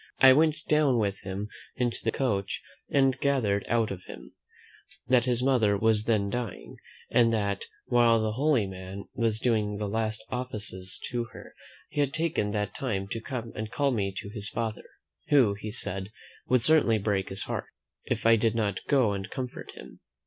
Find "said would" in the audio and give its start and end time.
15.71-16.63